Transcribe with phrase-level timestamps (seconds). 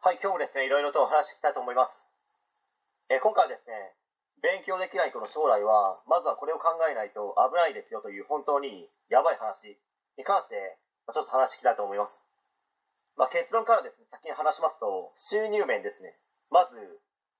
[0.00, 2.08] はい、今日もですね、いろいろとお話していきたいと思います。
[3.12, 3.92] え今回はですね、
[4.40, 9.76] 勉強できない子の将来は、まずはこれを考えないと危ないですよという本当にやばい話
[10.16, 12.24] に関して、まちょっと話していきたいと思います。
[13.20, 16.16] まあ、結論からですね、先に話しますと、収入面ですね。
[16.48, 16.80] まず、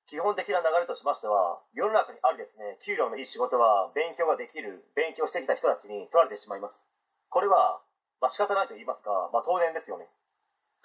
[0.04, 6.84] 基本的な流れとしましては、世の中にあるですね、給料のいい仕事は、勉強ができる、勉強してきた人たちに取られてしまいます。
[7.30, 7.80] これは、
[8.20, 10.04] まあ、仕方ないと言いますか、まあ、当然ですよね。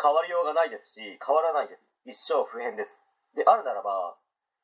[0.02, 1.82] 変わりようがないですし変わらないです。
[2.06, 2.89] 一生不変です。
[3.36, 4.15] であるならば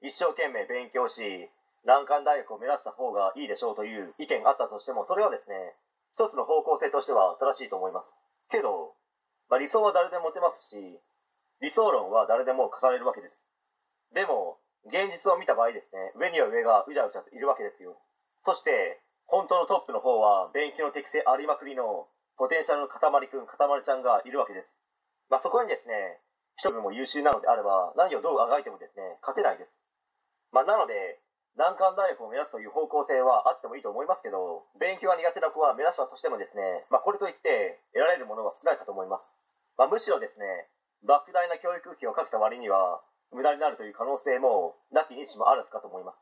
[0.01, 1.49] 一生懸命勉強し
[1.85, 5.75] 難関大学を目指した方がいいでしょうという意見があったとしてもそれはですね
[6.13, 8.11] 一つの方向性としては正しいと思います。
[8.49, 8.93] けど、
[9.49, 10.99] まあ、理想は誰でも持てますし
[11.61, 13.41] 理想論は誰でも語れるわけです。
[14.13, 17.97] でも現実を見た場合ですね上には上がうじゃうじゃといるわけですよ。
[18.43, 22.07] そして本当のトップの方は勉強の適性ありまくりの
[22.37, 24.67] ポテンシャルの塊くん塊ちゃんがいるわけです。
[25.31, 26.19] まあ、そこにですね、
[26.59, 29.71] 一人も優秀なのであれば、何をどうあがいてもですね、勝てないです。
[30.51, 31.23] まあ、なので、
[31.55, 39.31] 難関大学を目指すという方向性はあってもいいと思いますけど、勉強が苦手な子は目指したとしてもですね、まあ、これといって得られるものは少ないかと思います。
[39.79, 40.67] まあ、むしろですね、
[41.07, 42.99] 莫大な教育費をかけた割には、
[43.31, 46.19] 無駄になるという可能性も、なきにしもあるかと思います。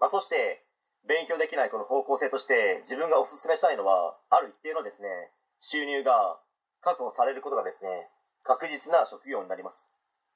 [0.00, 0.66] まあ、そして、
[1.06, 6.40] 勉強できない子の方向性として、自分がお勧めしたいのは、ある一定のですね、収入が
[6.80, 8.10] 確保されることがですね、
[8.44, 9.88] 確実な職業になります。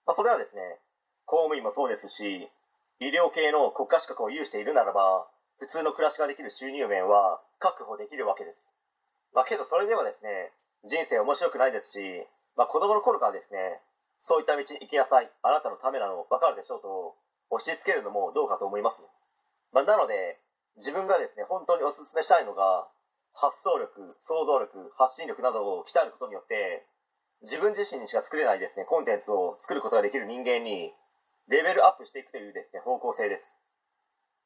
[0.06, 0.80] まあ、それはですね、
[1.26, 2.48] 公務員もそうですし、
[3.00, 5.28] 医療系の国家資格を有しているならば、
[5.58, 8.70] 普通の暮らしができる収入面は確保できるわけです。
[9.34, 10.52] まあ、けどそれではですね、
[10.88, 13.82] 人生面白くないですし、まあ、子供の頃からですね、
[14.20, 17.14] そういった道に行きなさい、あなたのためなの分かるでしょうと
[17.50, 19.02] 押し付けるのもどうかと思います。
[19.72, 20.40] まあ、なので、
[20.76, 22.88] 自分がですね、本当にお勧めしたいのが、
[23.34, 26.86] 発想力、想像力、発信力などを鍛えることによって、
[27.42, 30.92] 自分自身にしか作れないですね、コンテンツを作ることができる人間に、
[31.48, 33.56] レベルアップしていくというですね、方向性です。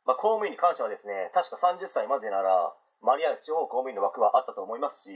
[0.05, 5.11] まあ、公務員に関してはですね、確か30歳までなら、間に合う地方公務員の枠はあったと思いますし、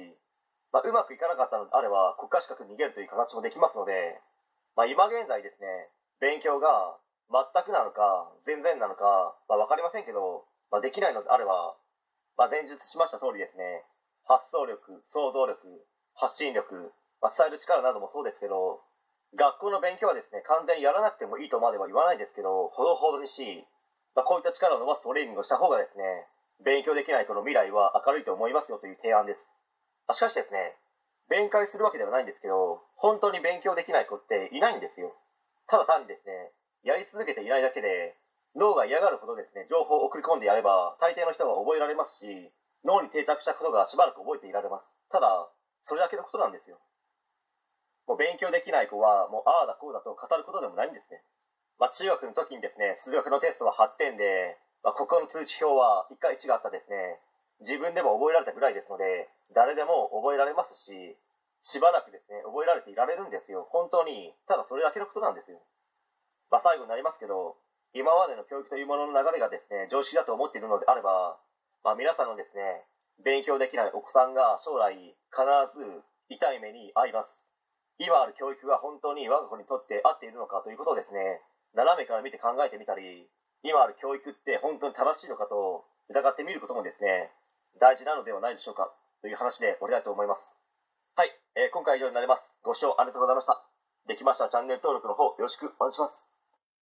[0.73, 4.21] まあ、うまくいかなかったのであれば、国家資格に逃げるという形もできますので、
[4.75, 5.67] まあ、今現在ですね、
[6.21, 6.99] 勉強が
[7.31, 11.77] 全くなのか、全然なのか、まあ、わかりませんけど、まあ、できないのであれば、
[12.37, 13.84] まあ、前述しました通りですね、
[14.25, 18.81] 発想力、想像力、発信力、まあ、伝える力などもそうですけど
[19.34, 23.65] 学校の勉強はですね完全にやらなくてもいいとまでは言わないですけどほどほどにし、
[24.15, 26.05] まあ、こういった力を伸ばすトレーニングをした方がですね
[26.65, 29.50] 勉強できない子の未来は明るいと思いますよという提案です。
[30.09, 30.76] あしかしですね
[31.28, 35.12] 弁解するわけではないんですけど本当に勉強できない子っていないんですよ。
[35.66, 36.53] ただ単にですね
[36.84, 38.15] やり続けていないだけで
[38.55, 42.53] 脳が嫌がるほどですね情報を送り込んでやれば大抵の人は覚えられますし
[42.84, 44.87] 脳に定着したことがしばらく覚えていられます。
[45.10, 45.50] ただ
[45.82, 46.78] それだけのことなんですよ。
[48.06, 51.22] もう勉強できない子はもうああだこうだと語ることでもないんですね。
[51.78, 57.19] まあ中学の時にですね、数学のテストは8点で、まあ、ここの通知表は1回1があったですね、
[57.61, 61.17] 自分でも覚えられたぐらいですので、誰でも覚えられますし、
[61.62, 63.67] しばらくですね、覚えられていられるんですよ。
[63.71, 65.59] 本当に、ただそれだけのことなんですよ。
[66.50, 67.56] まあ最後になりますけど、
[67.93, 71.38] 今までの教育というものの流れがですね、常識だと思っているのであれば、
[71.83, 72.84] まあ皆さんのですね、
[73.25, 75.43] 勉強できないお子さんが将来必
[75.75, 77.46] ず痛い目に遭います。
[77.99, 81.41] 今ある教育が本当に我が子にとって合っているのかということをですね
[81.75, 83.29] 斜めから見て考えてみたり
[83.62, 87.33] 今ある教育って本当に正しいのかと疑ってみることもですね
[87.81, 88.93] 大事なのではないでしょうか
[89.23, 90.55] という話で終わりたいと思います。
[91.17, 92.53] はい、えー今回以上になります。
[92.62, 93.65] ご視聴ありがとうございました。
[94.06, 96.36] できましたらチャンネル登録の方よろしくお願いします。